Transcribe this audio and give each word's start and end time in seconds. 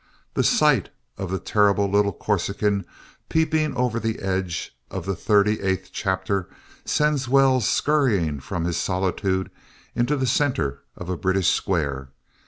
The 0.33 0.43
sight 0.43 0.89
of 1.15 1.29
the 1.29 1.37
terrible 1.37 1.87
little 1.87 2.11
Corsican 2.11 2.87
peeping 3.29 3.75
over 3.75 3.99
the 3.99 4.17
edge 4.17 4.75
of 4.89 5.05
the 5.05 5.15
thirty 5.15 5.59
eighth 5.61 5.91
chapter 5.93 6.49
sends 6.85 7.29
Wells 7.29 7.69
scurrying 7.69 8.39
from 8.39 8.65
his 8.65 8.77
solitude 8.77 9.51
into 9.93 10.17
the 10.17 10.25
center 10.25 10.81
of 10.95 11.07
a 11.07 11.17
British 11.17 11.51
square. 11.51 12.09